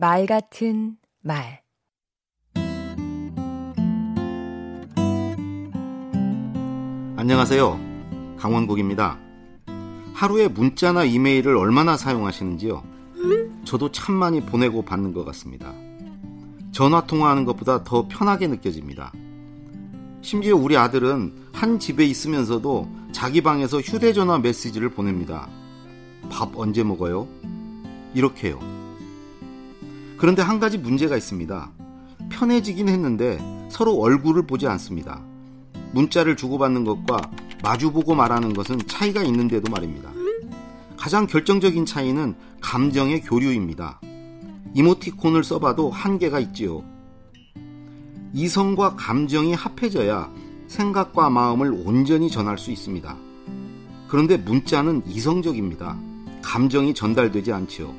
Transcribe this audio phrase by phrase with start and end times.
[0.00, 1.60] 말 같은 말
[7.16, 8.36] 안녕하세요.
[8.38, 9.18] 강원국입니다.
[10.14, 12.84] 하루에 문자나 이메일을 얼마나 사용하시는지요?
[13.64, 15.74] 저도 참 많이 보내고 받는 것 같습니다.
[16.70, 19.12] 전화 통화하는 것보다 더 편하게 느껴집니다.
[20.22, 25.48] 심지어 우리 아들은 한 집에 있으면서도 자기 방에서 휴대전화 메시지를 보냅니다.
[26.30, 27.26] 밥 언제 먹어요?
[28.14, 28.77] 이렇게요.
[30.18, 31.70] 그런데 한 가지 문제가 있습니다.
[32.30, 33.38] 편해지긴 했는데
[33.70, 35.22] 서로 얼굴을 보지 않습니다.
[35.92, 37.30] 문자를 주고받는 것과
[37.62, 40.10] 마주보고 말하는 것은 차이가 있는데도 말입니다.
[40.96, 44.00] 가장 결정적인 차이는 감정의 교류입니다.
[44.74, 46.82] 이모티콘을 써봐도 한계가 있지요.
[48.34, 50.30] 이성과 감정이 합해져야
[50.66, 53.16] 생각과 마음을 온전히 전할 수 있습니다.
[54.08, 55.96] 그런데 문자는 이성적입니다.
[56.42, 57.94] 감정이 전달되지 않지요.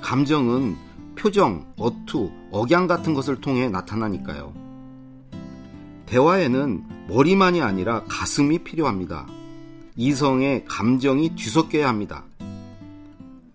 [0.00, 0.76] 감정은
[1.18, 4.54] 표정, 어투, 억양 같은 것을 통해 나타나니까요.
[6.06, 9.26] 대화에는 머리만이 아니라 가슴이 필요합니다.
[9.96, 12.24] 이성의 감정이 뒤섞여야 합니다.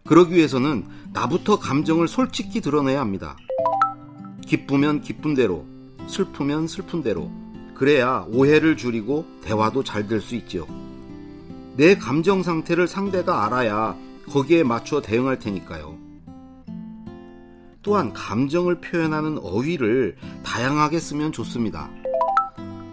[0.05, 3.37] 그러기 위해서는 나부터 감정을 솔직히 드러내야 합니다.
[4.45, 5.65] 기쁘면 기쁜 대로,
[6.07, 7.31] 슬프면 슬픈 대로.
[7.75, 10.67] 그래야 오해를 줄이고 대화도 잘 될 수 있지요.
[11.77, 13.95] 내 감정 상태를 상대가 알아야
[14.29, 16.02] 거기에 맞춰 대응할 테니까요.
[17.83, 21.89] 또한 감정을 표현하는 어휘를 다양하게 쓰면 좋습니다.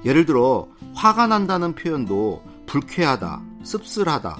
[0.05, 4.38] 예를 들어 화가 난다는 표현도 불쾌하다, 씁쓸하다,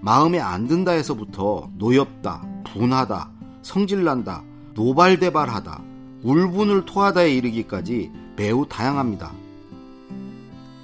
[0.00, 3.30] 마음에 안 든다에서부터 노엽다, 분하다,
[3.62, 5.82] 성질난다, 노발대발하다,
[6.22, 9.32] 울분을 토하다에 이르기까지 매우 다양합니다.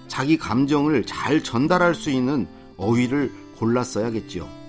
[0.09, 4.64] 자기 감정을 잘 전달할 수 있는 어휘를 골랐어야겠지요.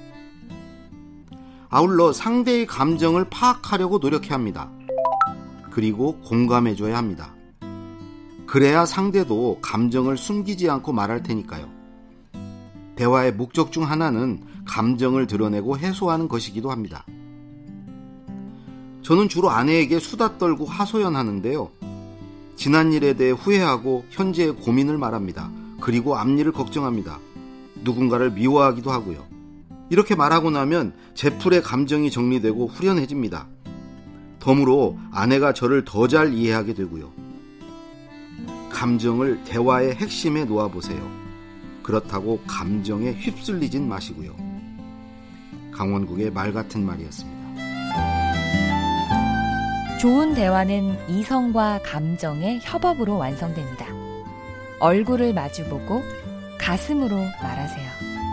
[1.75, 4.71] 아울러 상대의 감정을 파악하려고 노력해야 합니다.
[5.71, 7.35] 그리고 공감해줘야 합니다.
[8.47, 11.67] 그래야 상대도 감정을 숨기지 않고 말할 테니까요.
[12.95, 17.05] 대화의 목적 중 하나는 감정을 드러내고 해소하는 것이기도 합니다.
[19.01, 21.69] 저는 주로 아내에게 수다 떨고 하소연하는데요.
[22.55, 25.51] 지난 일에 대해 후회하고 현재의 고민을 말합니다.
[25.81, 27.19] 그리고 앞일을 걱정합니다.
[27.83, 29.34] 누군가를 미워하기도 하고요.
[29.89, 33.47] 이렇게 말하고 나면 제 풀의 감정이 정리되고 후련해집니다.
[34.39, 37.11] 덤으로 아내가 저를 더 잘 이해하게 되고요.
[38.71, 40.99] 감정을 대화의 핵심에 놓아보세요.
[41.81, 44.35] 그렇다고 감정에 휩쓸리진 마시고요.
[45.71, 47.35] 강원국의 말 같은 말이었습니다.
[49.99, 53.85] 좋은 대화는 이성과 감정의 협업으로 완성됩니다.
[54.79, 56.03] 얼굴을 마주보고
[56.59, 58.24] 가슴으로 말하세요.